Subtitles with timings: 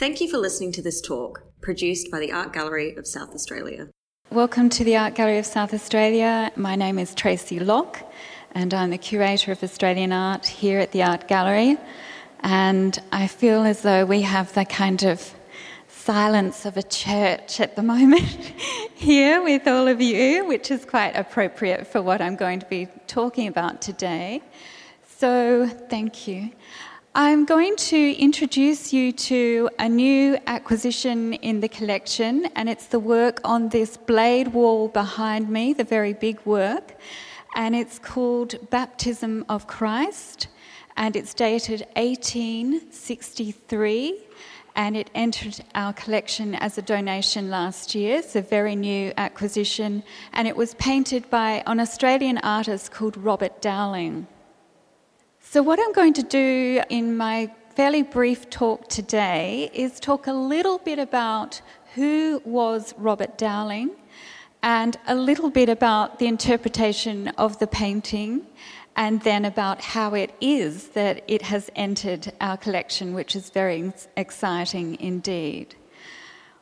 [0.00, 3.90] Thank you for listening to this talk, produced by the Art Gallery of South Australia.
[4.30, 6.50] Welcome to the Art Gallery of South Australia.
[6.56, 8.10] My name is Tracy Locke,
[8.52, 11.76] and I'm the curator of Australian art here at the Art Gallery.
[12.40, 15.34] And I feel as though we have the kind of
[15.88, 18.54] silence of a church at the moment
[18.94, 22.88] here with all of you, which is quite appropriate for what I'm going to be
[23.06, 24.40] talking about today.
[25.18, 26.52] So, thank you.
[27.12, 33.00] I'm going to introduce you to a new acquisition in the collection, and it's the
[33.00, 36.94] work on this blade wall behind me, the very big work,
[37.56, 40.46] and it's called Baptism of Christ,
[40.96, 44.16] and it's dated 1863,
[44.76, 48.18] and it entered our collection as a donation last year.
[48.18, 53.60] It's a very new acquisition, and it was painted by an Australian artist called Robert
[53.60, 54.28] Dowling.
[55.42, 60.32] So, what I'm going to do in my fairly brief talk today is talk a
[60.32, 61.60] little bit about
[61.94, 63.90] who was Robert Dowling
[64.62, 68.46] and a little bit about the interpretation of the painting
[68.94, 73.92] and then about how it is that it has entered our collection, which is very
[74.16, 75.74] exciting indeed.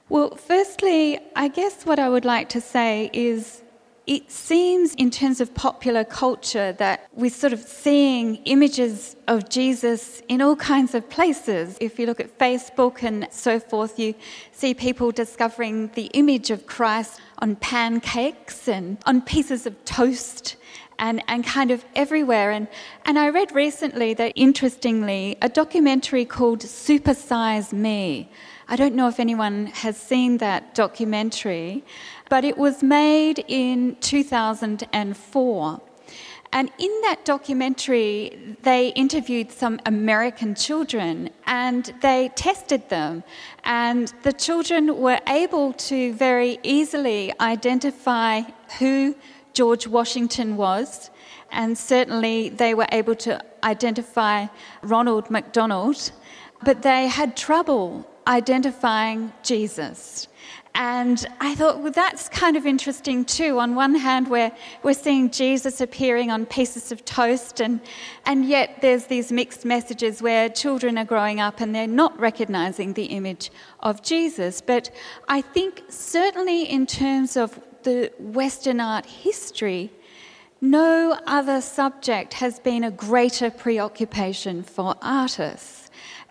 [0.08, 3.62] Well, firstly, I guess what I would like to say is
[4.08, 10.22] it seems, in terms of popular culture, that we're sort of seeing images of Jesus
[10.28, 11.76] in all kinds of places.
[11.78, 14.14] If you look at Facebook and so forth, you
[14.50, 20.56] see people discovering the image of Christ on pancakes and on pieces of toast
[20.98, 22.50] and, and kind of everywhere.
[22.50, 22.66] And,
[23.04, 28.30] and I read recently that, interestingly, a documentary called Supersize Me.
[28.70, 31.84] I don't know if anyone has seen that documentary,
[32.28, 35.80] but it was made in 2004.
[36.52, 43.24] And in that documentary, they interviewed some American children and they tested them.
[43.64, 48.42] And the children were able to very easily identify
[48.78, 49.16] who
[49.54, 51.08] George Washington was.
[51.50, 54.48] And certainly they were able to identify
[54.82, 56.12] Ronald McDonald.
[56.62, 60.28] But they had trouble identifying Jesus.
[60.74, 63.58] And I thought, well, that's kind of interesting too.
[63.58, 64.52] On one hand, we're,
[64.84, 67.80] we're seeing Jesus appearing on pieces of toast, and,
[68.26, 72.92] and yet there's these mixed messages where children are growing up and they're not recognizing
[72.92, 73.50] the image
[73.80, 74.60] of Jesus.
[74.60, 74.90] But
[75.26, 79.90] I think, certainly in terms of the Western art history,
[80.60, 85.77] no other subject has been a greater preoccupation for artists.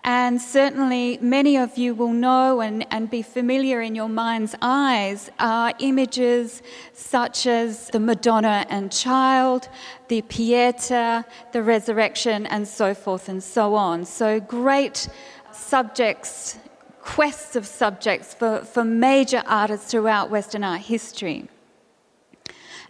[0.04, 5.28] And certainly, many of you will know and, and be familiar in your mind's eyes
[5.38, 9.68] are images such as the Madonna and Child,
[10.06, 14.04] the Pieta, the Resurrection, and so forth and so on.
[14.04, 15.08] So, great
[15.52, 16.58] subjects,
[17.02, 21.48] quests of subjects for, for major artists throughout Western art history.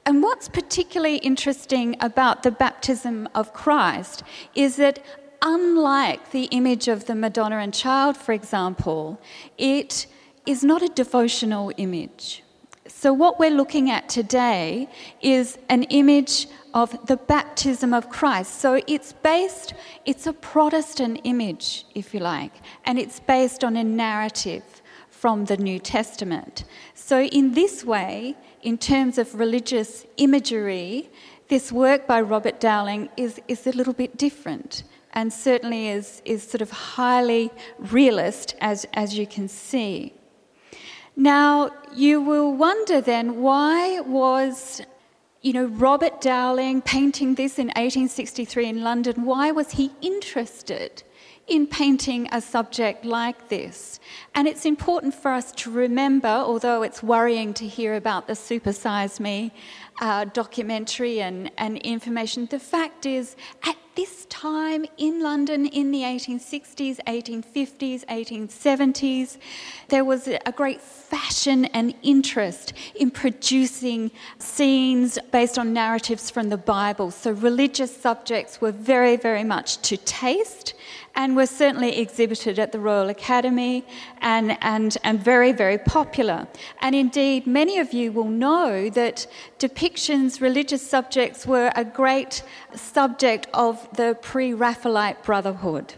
[0.04, 4.22] And what's particularly interesting about the baptism of Christ
[4.54, 5.00] is that
[5.42, 9.20] unlike the image of the Madonna and Child, for example,
[9.56, 10.06] it
[10.46, 12.42] is not a devotional image.
[12.86, 14.88] So, what we're looking at today
[15.20, 18.60] is an image of the baptism of Christ.
[18.60, 19.74] So, it's based,
[20.06, 22.52] it's a Protestant image, if you like,
[22.86, 24.64] and it's based on a narrative
[25.10, 26.64] from the New Testament.
[26.94, 31.10] So, in this way, in terms of religious imagery,
[31.48, 34.82] this work by Robert Dowling is, is a little bit different
[35.18, 40.14] and certainly is, is sort of highly realist, as, as you can see.
[41.16, 44.80] Now, you will wonder then why was
[45.42, 51.02] you know, Robert Dowling painting this in 1863 in London, why was he interested
[51.48, 54.00] in painting a subject like this?
[54.34, 59.18] And it's important for us to remember, although it's worrying to hear about the Supersize
[59.20, 59.52] Me
[60.00, 66.02] uh, documentary and, and information, the fact is, at this time in London in the
[66.02, 69.38] 1860s, 1850s, 1870s,
[69.88, 76.56] there was a great fashion and interest in producing scenes based on narratives from the
[76.56, 77.10] Bible.
[77.10, 80.74] So religious subjects were very, very much to taste
[81.14, 83.84] and were certainly exhibited at the Royal Academy
[84.20, 86.46] and, and, and very, very popular.
[86.80, 89.26] And indeed, many of you will know that
[89.58, 92.42] depictions, religious subjects, were a great
[92.74, 95.94] subject of the pre Raphaelite Brotherhood.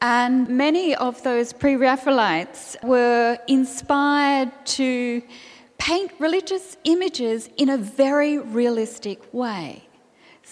[0.00, 5.22] And many of those pre Raphaelites were inspired to
[5.78, 9.88] paint religious images in a very realistic way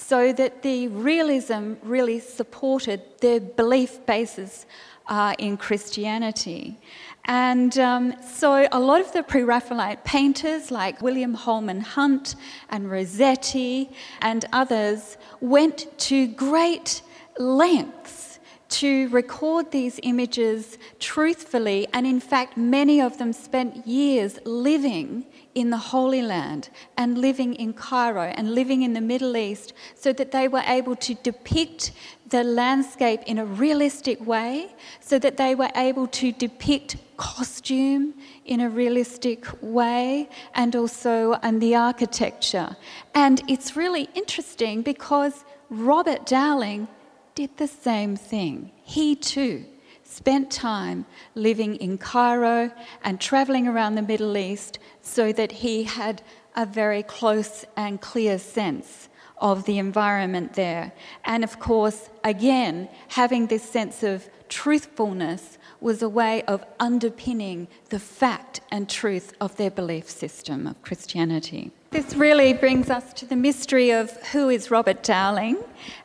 [0.01, 4.65] so that the realism really supported their belief basis
[5.07, 6.79] are in Christianity.
[7.27, 12.35] And um, so a lot of the Pre Raphaelite painters, like William Holman Hunt
[12.71, 13.91] and Rossetti
[14.23, 17.03] and others, went to great
[17.39, 18.39] lengths
[18.71, 25.71] to record these images truthfully, and in fact, many of them spent years living in
[25.71, 30.31] the Holy Land and living in Cairo and living in the Middle East so that
[30.31, 31.93] they were able to depict
[32.29, 38.15] the landscape in a realistic way, so that they were able to depict costume
[38.45, 42.77] in a realistic way and also and the architecture.
[43.15, 46.87] And it's really interesting because Robert Dowling
[47.35, 48.71] did the same thing.
[48.85, 49.65] He too
[50.11, 52.73] spent time living in Cairo
[53.05, 56.21] and traveling around the Middle East so that he had
[56.57, 59.09] a very close and clear sense
[59.39, 60.93] of the environment there.
[61.25, 67.99] And of course, again, having this sense of truthfulness was a way of underpinning the
[67.99, 71.73] fact and truth of their belief system of Christianity.
[71.91, 75.57] This really brings us to the mystery of who is Robert Dowling.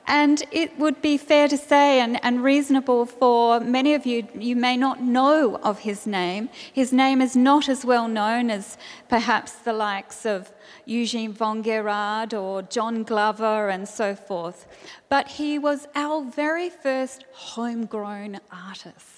[0.07, 4.55] And it would be fair to say and, and, reasonable for many of you, you
[4.55, 6.49] may not know of his name.
[6.73, 8.79] His name is not as well known as
[9.09, 10.51] perhaps the likes of
[10.85, 14.65] Eugene von Guerard or John Glover and so forth.
[15.07, 19.14] But he was our very first homegrown artist.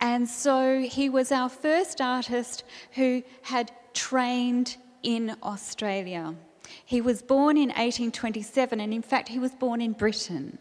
[0.00, 6.34] And so he was our first artist who had trained in Australia.
[6.84, 10.58] He was born in 1827, and in fact, he was born in Britain.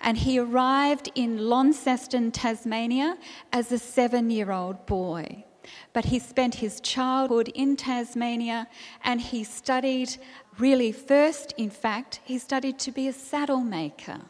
[0.00, 3.18] And he arrived in Launceston, Tasmania,
[3.52, 5.44] as a seven year old boy.
[5.92, 8.68] But he spent his childhood in Tasmania
[9.04, 10.16] and he studied,
[10.58, 14.20] really, first, in fact, he studied to be a saddle maker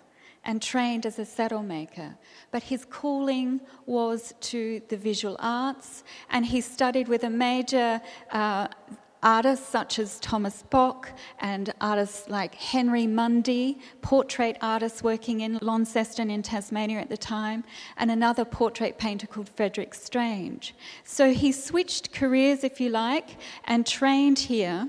[0.45, 2.17] and trained as a saddle maker.
[2.51, 8.01] But his calling was to the visual arts, and he studied with a major
[8.33, 8.69] uh,
[9.57, 16.43] such as Thomas Bock and artists like Henry Mundy, portrait artists working in Launceston in
[16.43, 17.65] Tasmania at the time,
[17.97, 20.75] and another portrait painter called Frederick Strange.
[21.05, 24.89] So he switched careers, if you like, and trained here.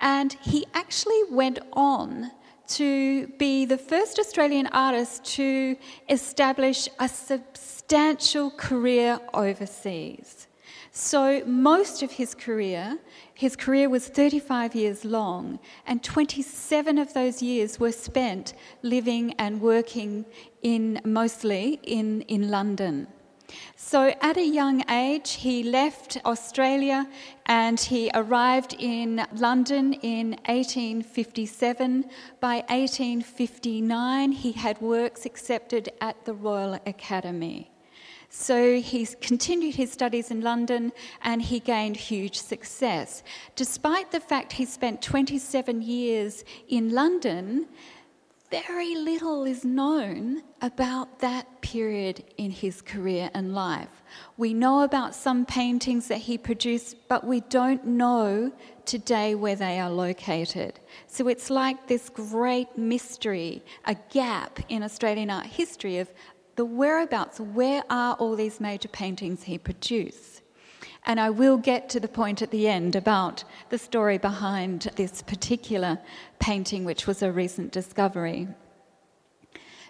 [0.00, 2.32] And he actually went on
[2.70, 5.76] to be the first Australian artist to
[6.08, 10.46] establish a substantial career overseas.
[10.92, 12.98] So, most of his career
[13.40, 18.52] his career was 35 years long, and 27 of those years were spent
[18.82, 20.26] living and working
[20.60, 23.06] in mostly in, in London.
[23.76, 27.08] So, at a young age, he left Australia
[27.46, 32.04] and he arrived in London in 1857.
[32.40, 37.70] By 1859, he had works accepted at the Royal Academy.
[38.32, 40.92] So he continued his studies in London
[41.22, 43.24] and he gained huge success.
[43.56, 47.66] Despite the fact he spent 27 years in London,
[48.50, 54.02] very little is known about that period in his career and life.
[54.36, 58.50] We know about some paintings that he produced, but we don't know
[58.84, 60.80] today where they are located.
[61.06, 66.10] So it's like this great mystery, a gap in Australian art history of
[66.56, 70.39] the whereabouts, where are all these major paintings he produced?
[71.04, 75.22] And I will get to the point at the end about the story behind this
[75.22, 75.98] particular
[76.38, 78.48] painting, which was a recent discovery.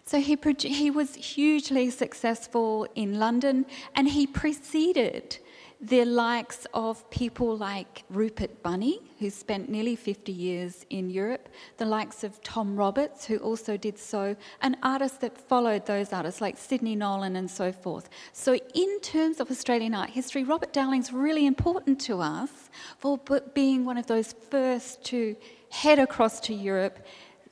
[0.05, 5.39] So he, he was hugely successful in London and he preceded
[5.83, 11.87] the likes of people like Rupert Bunny, who spent nearly 50 years in Europe, the
[11.87, 16.59] likes of Tom Roberts, who also did so, and artists that followed those artists like
[16.59, 18.11] Sidney Nolan and so forth.
[18.35, 22.51] So, in terms of Australian art history, Robert Dowling's really important to us
[22.99, 23.19] for
[23.55, 25.35] being one of those first to
[25.71, 26.99] head across to Europe,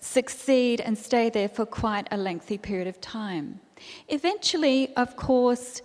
[0.01, 3.61] succeed, and stay there for quite a lengthy period of time.
[4.09, 5.81] Eventually, of course,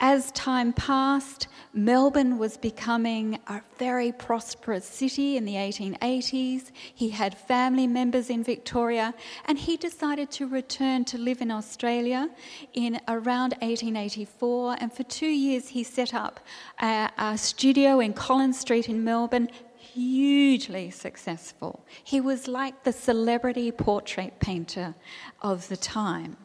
[0.00, 6.70] as time passed, Melbourne was becoming a very prosperous city in the 1880s.
[6.94, 9.14] He had family members in Victoria,
[9.46, 12.30] and he decided to return to live in Australia
[12.74, 14.76] in around 1884.
[14.80, 16.40] And for two years, he set up
[16.80, 21.84] a, a studio in Collins Street in Melbourne, hugely successful.
[22.04, 24.94] He was like the celebrity portrait painter
[25.40, 26.36] of the time.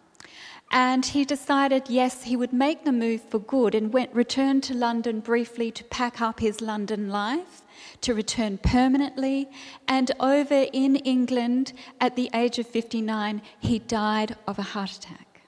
[0.72, 4.74] And he decided, yes, he would make the move for good and went returned to
[4.74, 7.62] London briefly to pack up his London life,
[8.00, 9.50] to return permanently.
[9.88, 15.42] And over in England, at the age of 59, he died of a heart attack.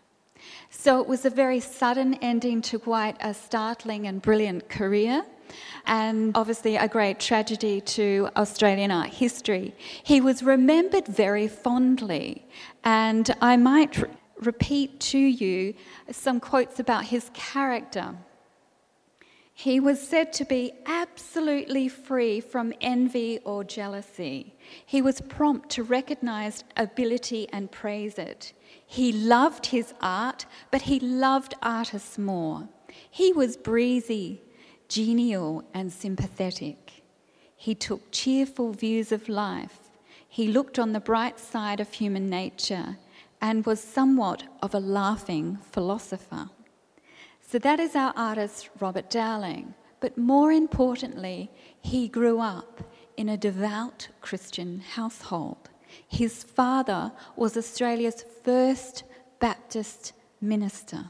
[0.70, 5.24] So it was a very sudden ending to quite a startling and brilliant career
[5.86, 9.76] and obviously a great tragedy to Australian art history.
[10.04, 12.46] He was remembered very fondly,
[12.84, 14.04] and I might
[14.46, 15.74] repeat to you
[16.12, 18.16] some quotes about his character.
[19.54, 24.56] He was said to be absolutely free from envy or jealousy.
[24.86, 28.54] He was prompt to recognize ability and praise it.
[28.86, 32.68] He loved his art, but he loved artists more.
[33.10, 34.42] He was breezy,
[34.90, 37.04] genial, and sympathetic.
[37.56, 39.92] He took cheerful views of life.
[40.28, 42.98] He looked on the bright side of human nature
[43.44, 46.50] and was somewhat of a laughing philosopher.
[47.42, 49.74] So that is our artist, Robert Dowling.
[50.00, 55.70] But more importantly, he grew up in a devout Christian household.
[56.08, 59.04] His father was Australia's first
[59.40, 61.10] Baptist minister.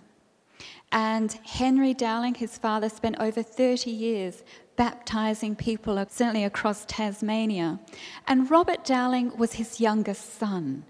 [0.92, 4.44] And Henry Dowling, his father, spent over 30 years
[4.76, 7.80] baptizing people, certainly across Tasmania.
[8.28, 10.86] And Robert Dowling was his youngest son.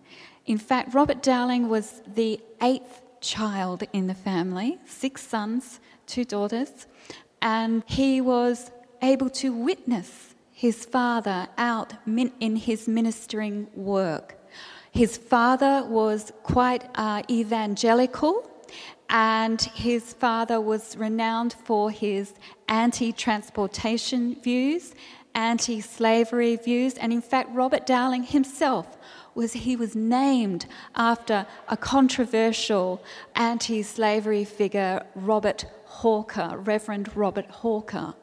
[0.46, 6.88] In fact, Robert Dowling was the eighth child in the family, six sons, two daughters,
[7.42, 8.72] and he was
[9.02, 14.38] able to witness his father out in his ministering work.
[14.92, 18.50] His father was quite uh, evangelical,
[19.10, 22.34] and his father was renowned for his
[22.68, 24.94] anti transportation views,
[25.36, 28.98] anti slavery views, and in fact, Robert Dowling himself
[29.36, 33.02] was he was named after a controversial
[33.36, 38.14] anti-slavery figure, Robert Hawker, Reverend Robert Hawker.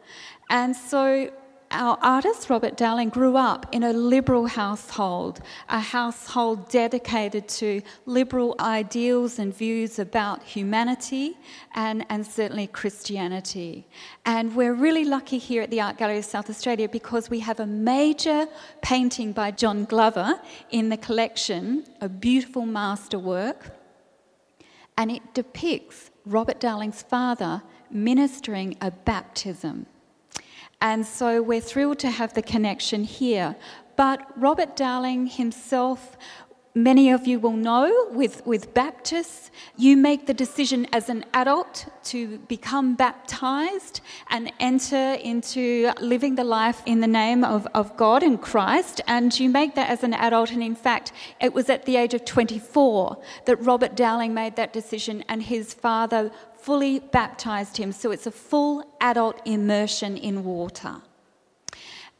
[0.48, 1.30] And so
[1.70, 8.56] our artist, Robert Dowling, grew up in a liberal household, a household dedicated to liberal
[8.58, 11.38] ideals and views about humanity
[11.74, 13.86] and, and certainly Christianity.
[14.26, 17.60] And we're really lucky here at the Art Gallery of South Australia because we have
[17.60, 18.48] a major
[18.82, 23.70] painting by John Glover in the collection, a beautiful masterwork,
[24.96, 29.86] and it depicts Robert Dowling's father ministering a baptism.
[30.80, 33.56] And so we're thrilled to have the connection here.
[33.96, 36.16] But Robert Dowling himself,
[36.74, 41.86] many of you will know with, with Baptists, you make the decision as an adult
[42.04, 48.22] to become baptized and enter into living the life in the name of, of God
[48.22, 49.02] and Christ.
[49.06, 50.50] And you make that as an adult.
[50.50, 54.72] And in fact, it was at the age of 24 that Robert Dowling made that
[54.72, 56.30] decision, and his father
[56.62, 57.92] fully baptized him.
[57.92, 60.96] So it's a full adult immersion in water.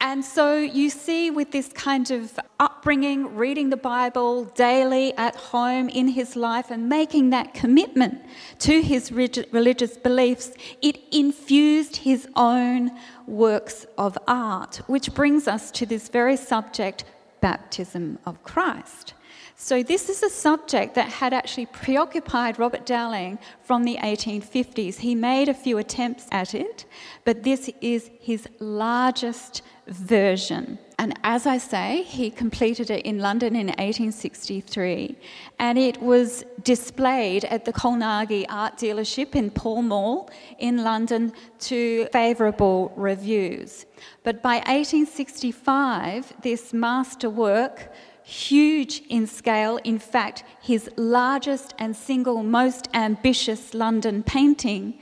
[0.03, 5.91] And so you see, with this kind of upbringing, reading the Bible daily at home
[5.91, 8.23] in his life and making that commitment
[8.61, 12.93] to his religious beliefs, it infused his own
[13.27, 17.05] works of art, which brings us to this very subject
[17.43, 19.13] baptism of Christ.
[19.63, 24.97] So, this is a subject that had actually preoccupied Robert Dowling from the 1850s.
[24.97, 26.87] He made a few attempts at it,
[27.27, 30.79] but this is his largest version.
[30.99, 35.19] And as I say, he completed it in London in 1863,
[35.59, 42.07] and it was displayed at the Colnaghi Art Dealership in Pall Mall in London to
[42.13, 43.85] favourable reviews.
[44.25, 47.93] But by 1865, this masterwork
[48.31, 49.79] huge in scale.
[49.83, 54.99] In fact, his largest and single most ambitious London painting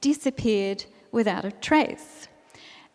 [0.00, 2.28] disappeared without a trace.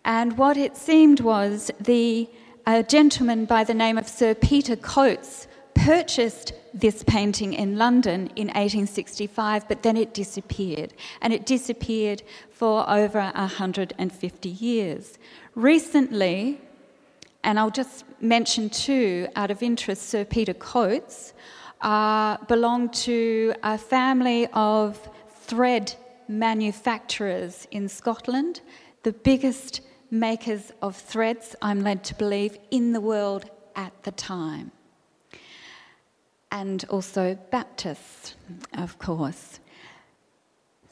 [0.03, 2.29] And what it seemed was the
[2.65, 8.47] a gentleman by the name of Sir Peter Coats purchased this painting in London in
[8.47, 10.93] 1865, but then it disappeared.
[11.21, 15.17] And it disappeared for over 150 years.
[15.55, 16.59] Recently,
[17.43, 21.33] and I'll just mention two out of interest Sir Peter Coats
[21.81, 25.93] uh, belonged to a family of thread
[26.27, 28.61] manufacturers in Scotland,
[29.03, 34.71] the biggest makers of threads, I'm led to believe, in the world at the time.
[36.51, 38.35] And also Baptists,
[38.73, 39.59] of course.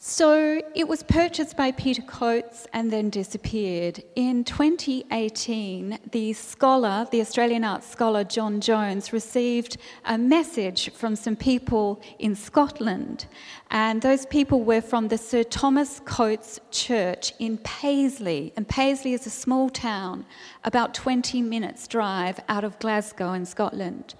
[0.08, 4.04] So it was purchased by Peter Coats and then disappeared.
[4.16, 11.36] In 2018, the scholar, the Australian arts scholar John Jones, received a message from some
[11.36, 13.26] people in Scotland.
[13.72, 18.54] And those people were from the Sir Thomas Coats Church in Paisley.
[18.56, 20.24] And Paisley is a small town
[20.64, 24.14] about 20 minutes' drive out of Glasgow in Scotland.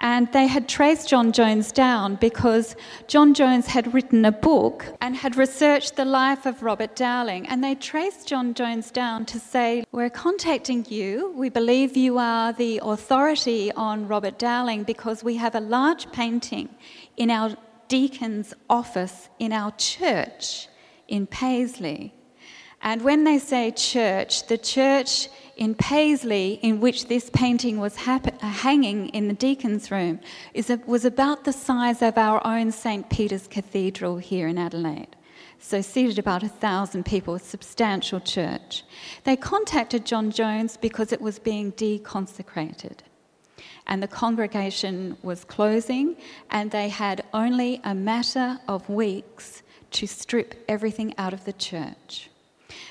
[0.00, 2.76] And they had traced John Jones down because
[3.08, 7.46] John Jones had written a book and had researched the life of Robert Dowling.
[7.48, 11.32] And they traced John Jones down to say, We're contacting you.
[11.36, 16.68] We believe you are the authority on Robert Dowling because we have a large painting
[17.16, 17.56] in our
[17.88, 20.68] deacon's office in our church
[21.08, 22.14] in Paisley.
[22.82, 28.42] And when they say church, the church in Paisley, in which this painting was hap-
[28.42, 30.18] uh, hanging in the deacon's room,
[30.54, 33.08] a, was about the size of our own St.
[33.08, 35.14] Peter's Cathedral here in Adelaide.
[35.64, 38.82] So, seated about a thousand people, a substantial church.
[39.22, 42.98] They contacted John Jones because it was being deconsecrated.
[43.86, 46.16] And the congregation was closing,
[46.50, 52.28] and they had only a matter of weeks to strip everything out of the church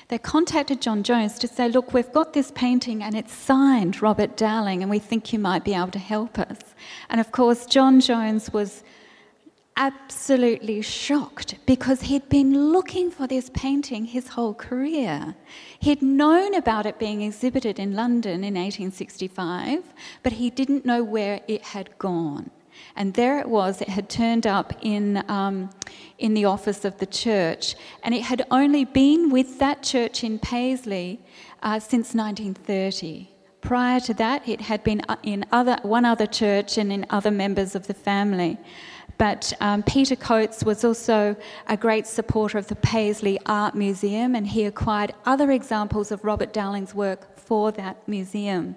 [0.08, 4.36] they contacted John Jones to say, Look, we've got this painting and it's signed Robert
[4.36, 6.58] Dowling, and we think you might be able to help us.
[7.08, 8.84] And of course, John Jones was
[9.76, 15.34] absolutely shocked because he'd been looking for this painting his whole career.
[15.78, 19.82] He'd known about it being exhibited in London in 1865,
[20.22, 22.50] but he didn't know where it had gone.
[22.96, 25.70] And there it was, it had turned up in, um,
[26.18, 27.74] in the office of the church.
[28.02, 31.20] And it had only been with that church in Paisley
[31.62, 33.28] uh, since 1930.
[33.60, 37.30] Prior to that, it had been uh, in other, one other church and in other
[37.30, 38.58] members of the family.
[39.22, 41.36] But um, Peter Coats was also
[41.68, 46.52] a great supporter of the Paisley Art Museum, and he acquired other examples of Robert
[46.52, 48.74] Dowling's work for that museum.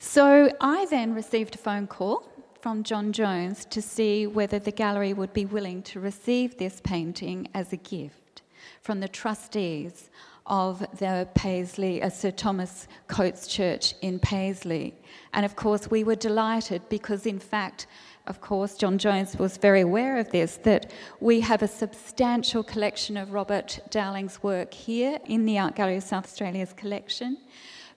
[0.00, 2.28] So I then received a phone call
[2.60, 7.46] from John Jones to see whether the gallery would be willing to receive this painting
[7.54, 8.42] as a gift
[8.82, 10.10] from the trustees
[10.46, 14.94] of the Paisley, uh, Sir Thomas Coats Church in Paisley.
[15.32, 17.86] And of course, we were delighted because, in fact,
[18.26, 23.16] of course, John Jones was very aware of this, that we have a substantial collection
[23.16, 27.38] of Robert Dowling's work here in the Art Gallery of South Australia's collection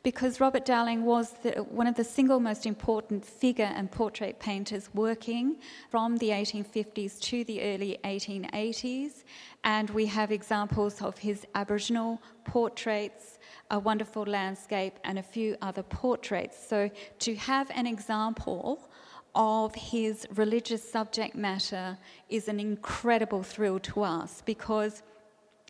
[0.04, 4.90] because Robert Dowling was the, one of the single most important figure and portrait painters
[4.94, 5.56] working
[5.90, 9.24] from the 1850s to the early 1880s.
[9.64, 13.40] And we have examples of his Aboriginal portraits,
[13.72, 16.58] a wonderful landscape, and a few other portraits.
[16.68, 18.90] So to have an example
[19.36, 21.98] of his religious subject matter
[22.30, 25.04] is an incredible thrill to us because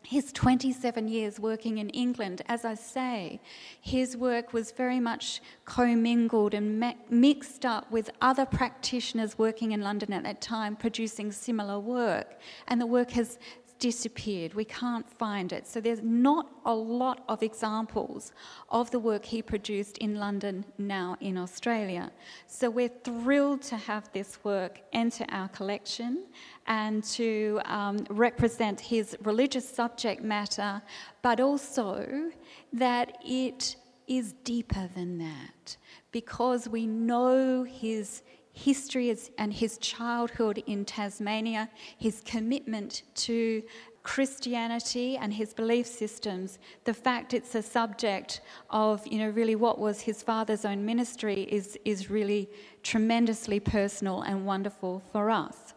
[0.06, 3.39] his 27 years working in England, as I say,
[3.80, 10.12] his work was very much commingled and mixed up with other practitioners working in London
[10.12, 12.38] at that time producing similar work.
[12.67, 13.39] And the work has
[13.84, 14.54] disappeared.
[14.54, 15.67] We can't find it.
[15.67, 18.32] So there's not a lot of examples
[18.69, 22.10] of the work he produced in London now in Australia.
[22.48, 26.24] So we're thrilled to have this work enter our collection
[26.65, 30.82] and to um, represent his religious subject matter,
[31.22, 32.32] but also
[32.72, 33.76] that it
[34.08, 35.76] is deeper than that
[36.13, 43.63] because we know his history and his childhood in Tasmania, his commitment to
[44.04, 49.80] Christianity and his belief systems, the fact it's a subject of, you know, really what
[49.80, 52.50] was his father's own ministry is, is really
[52.84, 55.73] tremendously personal and wonderful for us.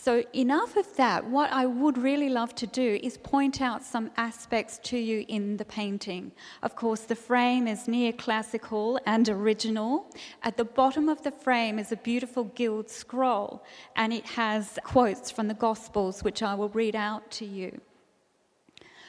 [0.00, 1.28] So, enough of that.
[1.28, 5.56] What I would really love to do is point out some aspects to you in
[5.56, 6.30] the painting.
[6.62, 10.06] Of course, the frame is neoclassical and original.
[10.44, 13.64] At the bottom of the frame is a beautiful gilt scroll,
[13.96, 17.80] and it has quotes from the Gospels, which I will read out to you.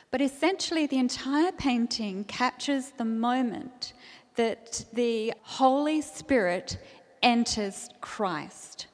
[0.10, 3.93] But essentially, the entire painting captures the moment
[4.38, 6.80] that the Holy Spirit
[7.21, 8.88] enters Christ.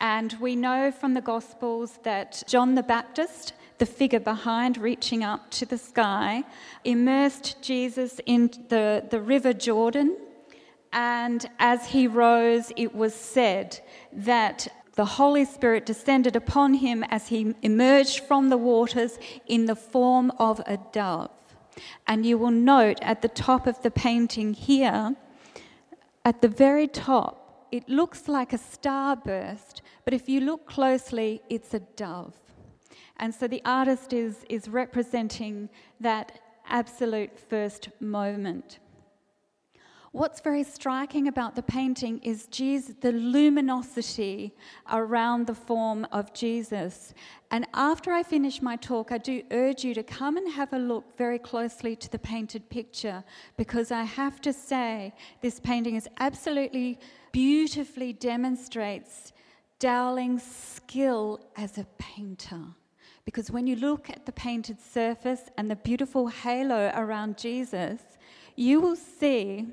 [0.00, 5.50] And we know from the Gospels that John the Baptist, the figure behind reaching up
[5.52, 6.42] to the sky,
[6.84, 10.16] immersed Jesus in the, the river Jordan.
[10.92, 13.80] And as he rose, it was said
[14.12, 19.76] that the Holy Spirit descended upon him as he emerged from the waters in the
[19.76, 21.30] form of a dove.
[22.06, 25.14] And you will note at the top of the painting here,
[26.24, 31.74] at the very top, it looks like a starburst, but if you look closely, it's
[31.74, 32.34] a dove.
[33.18, 35.68] And so the artist is, is representing
[36.00, 38.78] that absolute first moment.
[40.12, 44.56] What's very striking about the painting is Jesus, the luminosity
[44.90, 47.14] around the form of Jesus.
[47.52, 50.78] And after I finish my talk, I do urge you to come and have a
[50.78, 53.22] look very closely to the painted picture
[53.56, 56.98] because I have to say this painting is absolutely
[57.30, 59.32] beautifully demonstrates
[59.80, 62.60] Dowling's skill as a painter.
[63.24, 68.00] Because when you look at the painted surface and the beautiful halo around Jesus,
[68.56, 69.68] you will see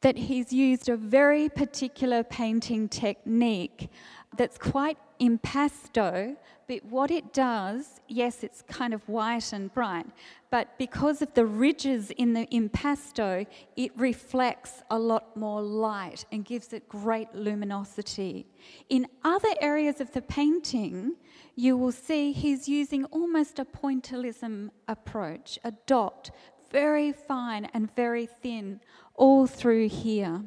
[0.00, 3.88] that he's used a very particular painting technique
[4.36, 10.06] that's quite impasto, but what it does, yes, it's kind of white and bright,
[10.50, 16.44] but because of the ridges in the impasto, it reflects a lot more light and
[16.44, 18.46] gives it great luminosity.
[18.88, 21.14] In other areas of the painting,
[21.54, 26.30] you will see he's using almost a pointillism approach, a dot,
[26.72, 28.80] very fine and very thin
[29.14, 30.42] all through here.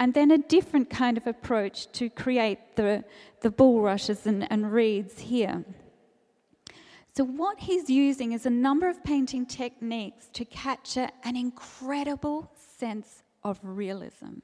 [0.00, 3.04] And then a different kind of approach to create the,
[3.42, 5.62] the bulrushes and, and reeds here.
[7.14, 13.22] So, what he's using is a number of painting techniques to capture an incredible sense
[13.44, 14.38] of realism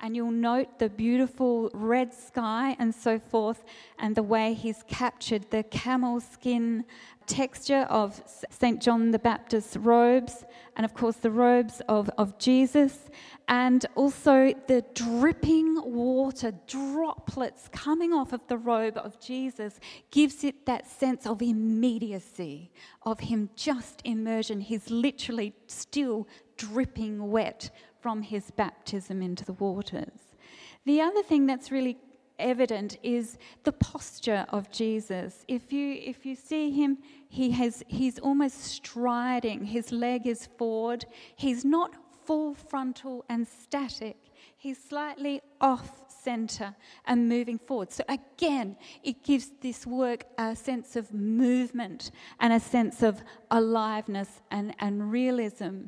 [0.00, 3.64] and you'll note the beautiful red sky and so forth,
[3.98, 6.84] and the way he's captured the camel skin
[7.26, 8.80] texture of St.
[8.80, 10.44] John the Baptist's robes,
[10.76, 13.10] and of course the robes of, of Jesus,
[13.48, 19.78] and also the dripping water, droplets coming off of the robe of Jesus,
[20.10, 22.70] gives it that sense of immediacy,
[23.02, 24.60] of him just immersion.
[24.60, 30.36] He's literally still dripping wet from his baptism into the waters.
[30.84, 31.98] The other thing that's really
[32.38, 35.44] evident is the posture of Jesus.
[35.48, 39.64] If you if you see him, he has he's almost striding.
[39.64, 41.04] His leg is forward.
[41.36, 44.16] He's not full frontal and static.
[44.56, 46.74] He's slightly off center
[47.06, 47.92] and moving forward.
[47.92, 54.42] So again, it gives this work a sense of movement and a sense of aliveness
[54.50, 55.86] and, and realism.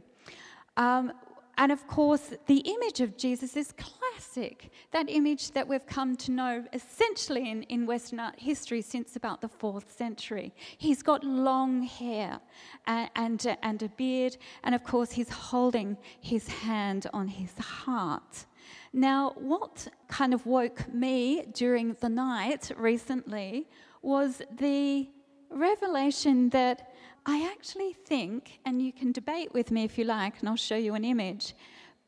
[0.76, 1.12] Um,
[1.60, 4.70] and of course, the image of Jesus is classic.
[4.92, 9.42] That image that we've come to know essentially in, in Western art history since about
[9.42, 10.54] the fourth century.
[10.78, 12.40] He's got long hair
[12.86, 18.46] and, and, and a beard, and of course, he's holding his hand on his heart.
[18.94, 23.68] Now, what kind of woke me during the night recently
[24.00, 25.10] was the
[25.50, 26.89] revelation that
[27.26, 30.76] I actually think, and you can debate with me if you like, and I'll show
[30.76, 31.54] you an image,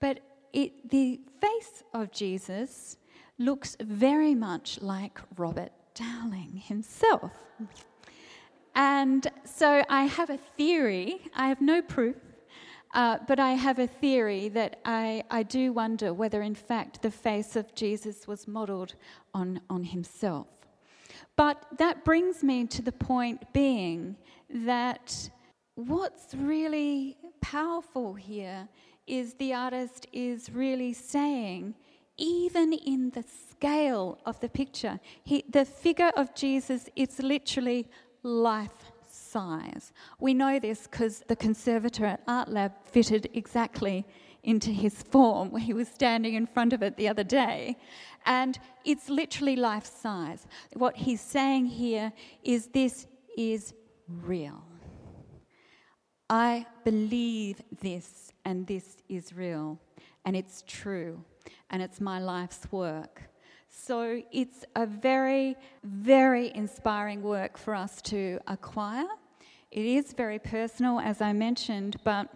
[0.01, 0.20] but
[0.53, 2.96] it, the face of Jesus
[3.38, 7.33] looks very much like Robert Dowling himself.
[8.75, 12.16] And so I have a theory, I have no proof,
[12.94, 17.11] uh, but I have a theory that I, I do wonder whether, in fact, the
[17.11, 18.94] face of Jesus was modeled
[19.35, 20.48] on, on himself.
[21.37, 24.16] But that brings me to the point being
[24.53, 25.31] that
[25.75, 28.69] what's really powerful here
[29.07, 31.75] is the artist is really saying,
[32.17, 37.88] even in the scale of the picture, he, the figure of Jesus is literally
[38.23, 39.93] life size.
[40.21, 44.05] We know this because the conservator at Art Lab fitted exactly
[44.45, 47.77] into his form where he was standing in front of it the other day.
[48.27, 50.47] And it's literally life size.
[50.75, 52.12] What he's saying here
[52.43, 53.73] is this is
[54.09, 54.65] real.
[56.29, 59.79] I believe this, and this is real,
[60.25, 61.23] and it's true,
[61.71, 63.23] and it's my life's work.
[63.69, 69.09] So it's a very, very inspiring work for us to acquire.
[69.71, 72.29] It is very personal, as I mentioned, but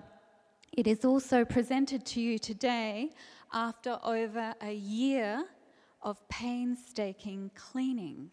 [0.72, 3.12] it is also presented to you today
[3.52, 5.44] after over a year
[6.02, 8.30] of painstaking cleaning.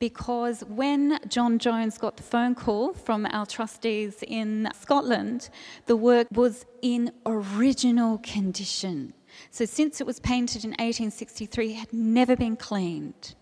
[0.00, 5.50] Because when John Jones got the phone call from our trustees in Scotland,
[5.84, 9.12] the work was in original condition.
[9.50, 13.34] So, since it was painted in 1863, it had never been cleaned.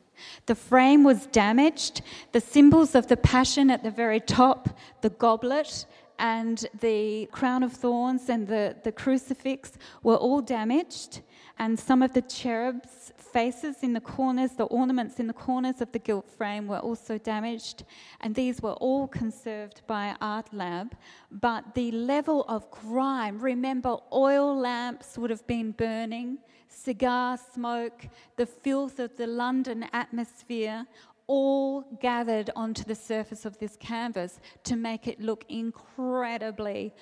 [0.47, 2.03] The frame was damaged.
[2.33, 5.87] The symbols of the Passion at the very top, the goblet,
[6.19, 11.21] and the crown of thorns and the, the crucifix were all damaged.
[11.59, 15.93] And some of the cherubs' faces in the corners, the ornaments in the corners of
[15.93, 17.85] the gilt frame were also damaged.
[18.21, 20.97] And these were all conserved by Art Lab.
[21.31, 26.39] But the level of grime, remember, oil lamps would have been burning,
[26.69, 30.87] cigar smoke, the filth of the London atmosphere,
[31.27, 36.95] all gathered onto the surface of this canvas to make it look incredibly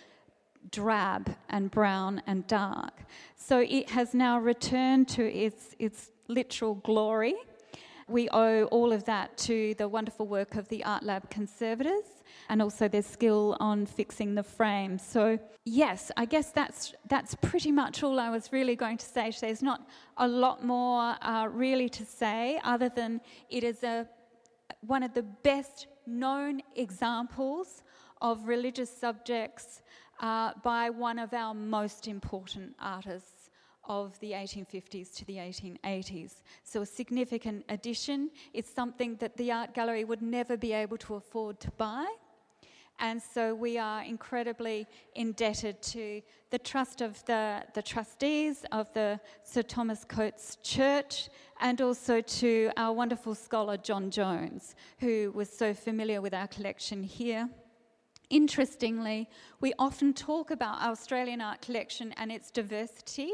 [0.71, 3.05] drab and brown and dark.
[3.37, 7.35] So it has now returned to its, its literal glory.
[8.09, 12.05] We owe all of that to the wonderful work of the Art Lab conservators
[12.49, 14.97] and also their skill on fixing the frame.
[14.99, 19.33] So, yes, I guess that's, that's pretty much all I was really going to say.
[19.41, 24.07] There's not a lot more uh, really to say other than it is a,
[24.83, 27.83] one of the best known examples
[28.23, 29.83] of religious subjects
[30.21, 33.36] uh, by one of our most important artists
[33.87, 36.43] of the 1850s to the 1880s.
[36.65, 38.31] So, a significant addition.
[38.53, 42.07] It's something that the art gallery would never be able to afford to buy.
[42.99, 49.21] And so we are incredibly indebted to the trust of the, the trustees of the
[49.43, 51.29] Sir Thomas Coats Church
[51.61, 57.03] and also to our wonderful scholar John Jones, who was so familiar with our collection
[57.03, 57.51] here.
[58.31, 59.29] Interestingly,
[59.61, 63.31] we often talk about our Australian art collection and its diversity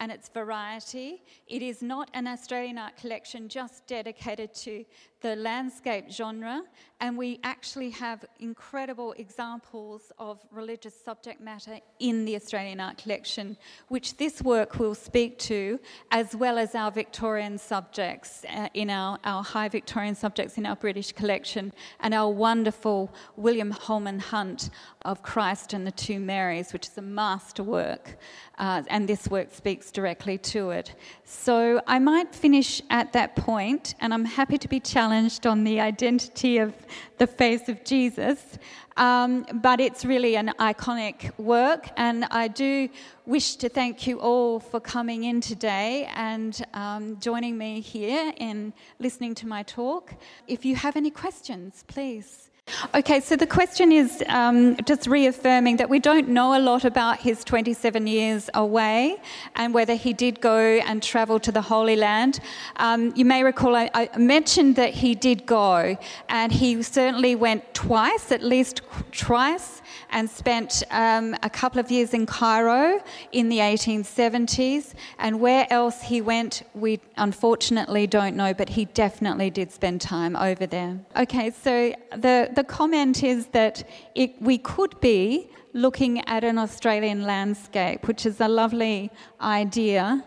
[0.00, 1.22] and its variety.
[1.46, 4.84] It is not an Australian art collection just dedicated to
[5.20, 6.62] the landscape genre,
[7.00, 13.56] and we actually have incredible examples of religious subject matter in the Australian art collection,
[13.88, 15.78] which this work will speak to,
[16.10, 20.76] as well as our Victorian subjects uh, in our, our high Victorian subjects in our
[20.76, 24.70] British collection, and our wonderful William Holman Hunt
[25.02, 28.16] of Christ and the Two Marys, which is a masterwork,
[28.58, 30.94] uh, and this work speaks directly to it.
[31.24, 35.80] So I might finish at that point, and I'm happy to be challenged on the
[35.80, 36.74] identity of
[37.18, 38.58] the face of Jesus.
[38.96, 42.88] Um, but it's really an iconic work, and I do
[43.24, 48.74] wish to thank you all for coming in today and um, joining me here in
[48.98, 50.14] listening to my talk.
[50.46, 52.49] If you have any questions, please.
[52.94, 57.18] Okay, so the question is um, just reaffirming that we don't know a lot about
[57.18, 59.16] his 27 years away
[59.56, 62.40] and whether he did go and travel to the Holy Land.
[62.76, 65.96] Um, you may recall I, I, mentioned that he did go,
[66.28, 72.14] and he certainly went twice, at least twice, and spent um, a couple of years
[72.14, 73.00] in Cairo
[73.32, 74.94] in the 1870s.
[75.18, 80.36] And where else he went, we unfortunately don't know, but he definitely did spend time
[80.36, 80.98] over there.
[81.16, 87.22] Okay, so the, the comment is that it, we could be looking at an Australian
[87.22, 90.24] landscape, which is a lovely idea.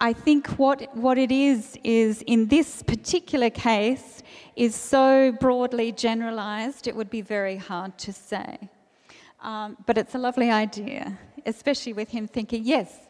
[0.00, 4.22] I think what, what it is, is in this particular case,
[4.56, 8.58] is so broadly generalised, it would be very hard to say.
[9.40, 13.01] Um, but it's a lovely idea, especially with him thinking, yes,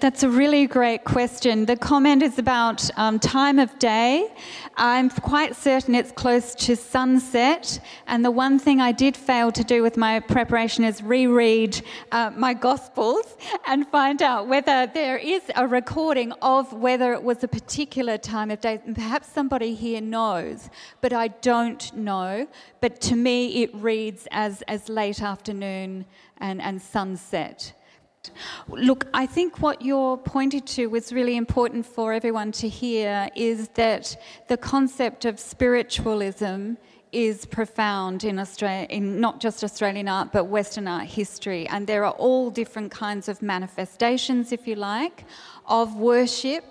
[0.00, 1.64] that's a really great question.
[1.64, 4.32] The comment is about um, time of day.
[4.76, 7.80] I'm quite certain it's close to sunset.
[8.06, 11.80] And the one thing I did fail to do with my preparation is reread
[12.12, 17.42] uh, my Gospels and find out whether there is a recording of whether it was
[17.44, 18.80] a particular time of day.
[18.94, 20.68] Perhaps somebody here knows,
[21.00, 22.46] but I don't know.
[22.80, 26.04] But to me, it reads as, as late afternoon
[26.38, 27.72] and, and sunset.
[28.68, 33.68] Look, I think what you're pointed to was really important for everyone to hear is
[33.74, 34.16] that
[34.48, 36.74] the concept of spiritualism
[37.12, 41.66] is profound in Australia, in not just Australian art, but Western art history.
[41.68, 45.24] And there are all different kinds of manifestations, if you like,
[45.66, 46.64] of worship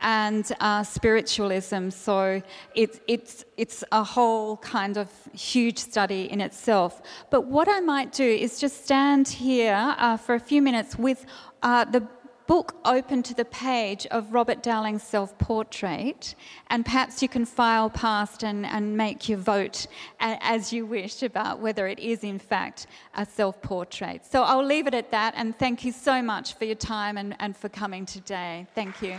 [0.00, 1.90] and uh, spiritualism.
[1.90, 2.42] So
[2.74, 7.02] it's, it's, it's a whole kind of huge study in itself.
[7.30, 11.26] But what I might do is just stand here uh, for a few minutes with
[11.62, 12.06] uh, the
[12.48, 16.34] book open to the page of Robert Dowling's self portrait,
[16.70, 19.86] and perhaps you can file past and, and make your vote
[20.18, 24.24] as you wish about whether it is, in fact, a self portrait.
[24.24, 27.36] So I'll leave it at that, and thank you so much for your time and,
[27.38, 28.66] and for coming today.
[28.74, 29.16] Thank you.